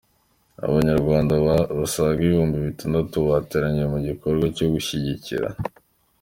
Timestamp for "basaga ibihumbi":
1.79-2.57